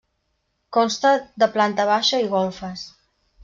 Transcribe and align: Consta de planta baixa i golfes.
Consta 0.77 1.11
de 1.43 1.49
planta 1.59 1.87
baixa 1.93 2.25
i 2.27 2.29
golfes. 2.35 2.91